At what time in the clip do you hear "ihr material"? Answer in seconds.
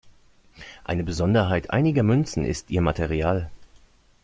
2.71-3.51